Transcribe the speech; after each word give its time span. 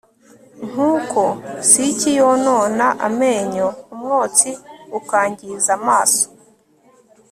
nk'uko 0.67 1.23
siki 1.69 2.09
yonona 2.19 2.87
amenyo, 3.07 3.67
umwotsi 3.93 4.49
ukangiza 4.99 5.71
amaso 5.79 6.23